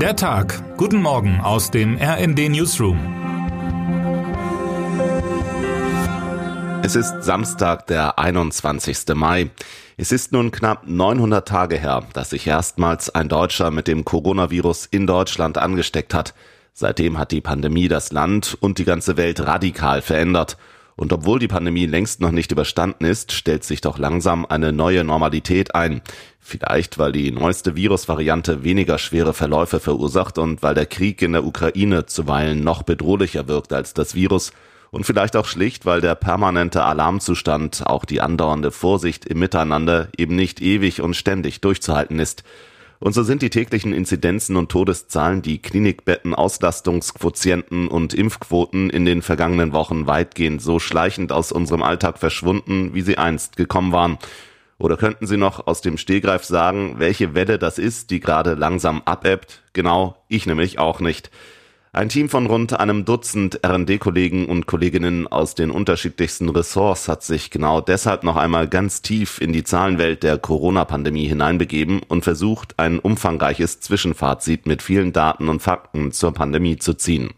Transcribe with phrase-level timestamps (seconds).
[0.00, 0.76] Der Tag.
[0.76, 2.98] Guten Morgen aus dem RND Newsroom.
[6.82, 9.14] Es ist Samstag, der 21.
[9.14, 9.48] Mai.
[9.96, 14.84] Es ist nun knapp 900 Tage her, dass sich erstmals ein Deutscher mit dem Coronavirus
[14.84, 16.34] in Deutschland angesteckt hat.
[16.74, 20.58] Seitdem hat die Pandemie das Land und die ganze Welt radikal verändert.
[20.96, 25.04] Und obwohl die Pandemie längst noch nicht überstanden ist, stellt sich doch langsam eine neue
[25.04, 26.00] Normalität ein.
[26.40, 31.44] Vielleicht, weil die neueste Virusvariante weniger schwere Verläufe verursacht und weil der Krieg in der
[31.44, 34.52] Ukraine zuweilen noch bedrohlicher wirkt als das Virus.
[34.90, 40.34] Und vielleicht auch schlicht, weil der permanente Alarmzustand, auch die andauernde Vorsicht im Miteinander eben
[40.34, 42.42] nicht ewig und ständig durchzuhalten ist.
[42.98, 49.22] Und so sind die täglichen Inzidenzen und Todeszahlen, die Klinikbetten, Auslastungsquotienten und Impfquoten in den
[49.22, 54.18] vergangenen Wochen weitgehend so schleichend aus unserem Alltag verschwunden, wie sie einst gekommen waren.
[54.78, 59.02] Oder könnten Sie noch aus dem Stehgreif sagen, welche Welle das ist, die gerade langsam
[59.06, 59.62] abebbt?
[59.72, 61.30] Genau, ich nämlich auch nicht.
[61.96, 67.50] Ein Team von rund einem Dutzend R&D-Kollegen und Kolleginnen aus den unterschiedlichsten Ressorts hat sich
[67.50, 72.98] genau deshalb noch einmal ganz tief in die Zahlenwelt der Corona-Pandemie hineinbegeben und versucht, ein
[72.98, 77.30] umfangreiches Zwischenfazit mit vielen Daten und Fakten zur Pandemie zu ziehen.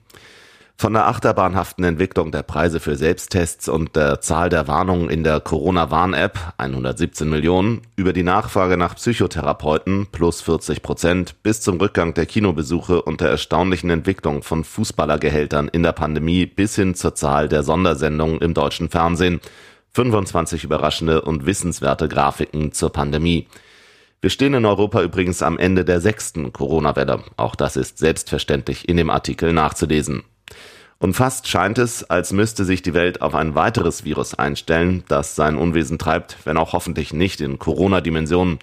[0.80, 5.40] Von der achterbahnhaften Entwicklung der Preise für Selbsttests und der Zahl der Warnungen in der
[5.40, 12.26] Corona-Warn-App 117 Millionen über die Nachfrage nach Psychotherapeuten plus 40 Prozent bis zum Rückgang der
[12.26, 17.64] Kinobesuche und der erstaunlichen Entwicklung von Fußballergehältern in der Pandemie bis hin zur Zahl der
[17.64, 19.40] Sondersendungen im deutschen Fernsehen.
[19.94, 23.48] 25 überraschende und wissenswerte Grafiken zur Pandemie.
[24.20, 27.24] Wir stehen in Europa übrigens am Ende der sechsten Corona-Welle.
[27.36, 30.22] Auch das ist selbstverständlich in dem Artikel nachzulesen.
[31.00, 35.36] Und fast scheint es, als müsste sich die Welt auf ein weiteres Virus einstellen, das
[35.36, 38.58] sein Unwesen treibt, wenn auch hoffentlich nicht in Corona-Dimensionen.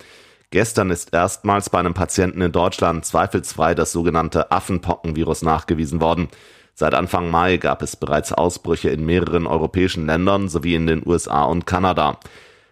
[0.52, 6.28] Gestern ist erstmals bei einem Patienten in Deutschland zweifelsfrei das sogenannte Affenpockenvirus nachgewiesen worden.
[6.74, 11.46] Seit Anfang Mai gab es bereits Ausbrüche in mehreren europäischen Ländern sowie in den USA
[11.46, 12.20] und Kanada.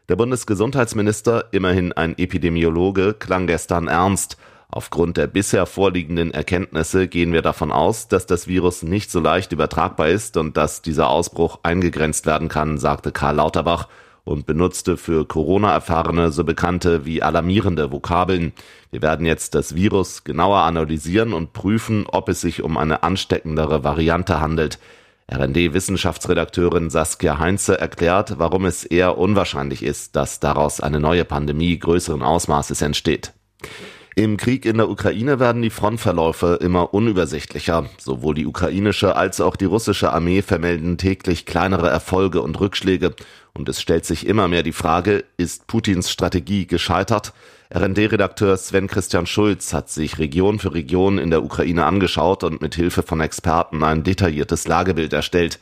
[0.10, 4.36] Der Bundesgesundheitsminister, immerhin ein Epidemiologe, klang gestern ernst.
[4.76, 9.52] Aufgrund der bisher vorliegenden Erkenntnisse gehen wir davon aus, dass das Virus nicht so leicht
[9.52, 13.88] übertragbar ist und dass dieser Ausbruch eingegrenzt werden kann, sagte Karl Lauterbach
[14.24, 18.52] und benutzte für Corona-Erfahrene so bekannte wie alarmierende Vokabeln.
[18.90, 23.84] Wir werden jetzt das Virus genauer analysieren und prüfen, ob es sich um eine ansteckendere
[23.84, 24.80] Variante handelt.
[25.32, 32.24] RND-Wissenschaftsredakteurin Saskia Heinze erklärt, warum es eher unwahrscheinlich ist, dass daraus eine neue Pandemie größeren
[32.24, 33.34] Ausmaßes entsteht.
[34.16, 37.90] Im Krieg in der Ukraine werden die Frontverläufe immer unübersichtlicher.
[37.98, 43.16] Sowohl die ukrainische als auch die russische Armee vermelden täglich kleinere Erfolge und Rückschläge.
[43.54, 47.34] Und es stellt sich immer mehr die Frage, ist Putins Strategie gescheitert?
[47.74, 52.76] RND-Redakteur Sven Christian Schulz hat sich Region für Region in der Ukraine angeschaut und mit
[52.76, 55.60] Hilfe von Experten ein detailliertes Lagebild erstellt.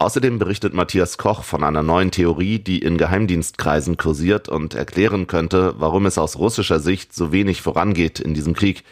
[0.00, 5.74] Außerdem berichtet Matthias Koch von einer neuen Theorie, die in Geheimdienstkreisen kursiert und erklären könnte,
[5.78, 8.84] warum es aus russischer Sicht so wenig vorangeht in diesem Krieg.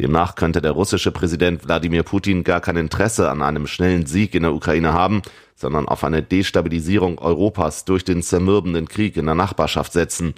[0.00, 4.42] Demnach könnte der russische Präsident Wladimir Putin gar kein Interesse an einem schnellen Sieg in
[4.42, 5.22] der Ukraine haben,
[5.54, 10.34] sondern auf eine Destabilisierung Europas durch den zermürbenden Krieg in der Nachbarschaft setzen.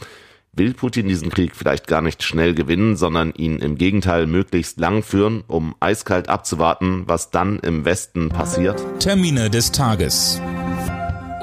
[0.53, 5.03] Will Putin diesen Krieg vielleicht gar nicht schnell gewinnen, sondern ihn im Gegenteil möglichst lang
[5.03, 8.84] führen, um eiskalt abzuwarten, was dann im Westen passiert?
[8.99, 10.41] Termine des Tages.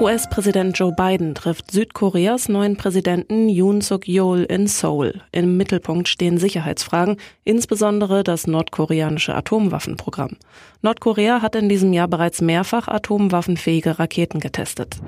[0.00, 5.22] US-Präsident Joe Biden trifft Südkoreas neuen Präsidenten Yoon Suk-yeol in Seoul.
[5.32, 10.36] Im Mittelpunkt stehen Sicherheitsfragen, insbesondere das nordkoreanische Atomwaffenprogramm.
[10.82, 15.00] Nordkorea hat in diesem Jahr bereits mehrfach atomwaffenfähige Raketen getestet.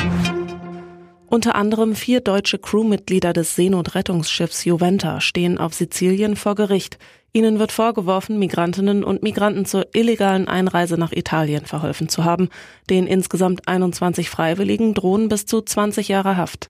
[1.31, 6.99] Unter anderem vier deutsche Crewmitglieder des Seenotrettungsschiffs Juventa stehen auf Sizilien vor Gericht.
[7.33, 12.49] Ihnen wird vorgeworfen, Migrantinnen und Migranten zur illegalen Einreise nach Italien verholfen zu haben.
[12.91, 16.67] Den insgesamt 21 Freiwilligen drohen bis zu 20 Jahre Haft.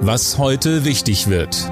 [0.00, 1.70] Was heute wichtig wird.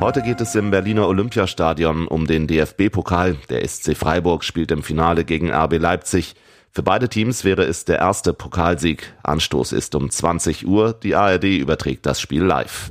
[0.00, 3.36] Heute geht es im Berliner Olympiastadion um den DFB-Pokal.
[3.50, 6.34] Der SC Freiburg spielt im Finale gegen RB Leipzig.
[6.76, 9.14] Für beide Teams wäre es der erste Pokalsieg.
[9.22, 10.92] Anstoß ist um 20 Uhr.
[10.92, 12.90] Die ARD überträgt das Spiel live.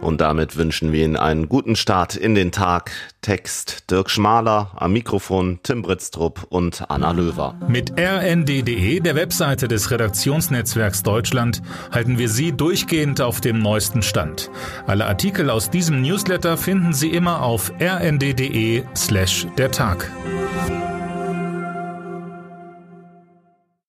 [0.00, 2.92] Und damit wünschen wir Ihnen einen guten Start in den Tag.
[3.20, 7.58] Text Dirk Schmaler, am Mikrofon Tim Britztrup und Anna Löwer.
[7.66, 14.50] Mit rnd.de, der Webseite des Redaktionsnetzwerks Deutschland, halten wir Sie durchgehend auf dem neuesten Stand.
[14.86, 20.12] Alle Artikel aus diesem Newsletter finden Sie immer auf rnd.de slash der Tag.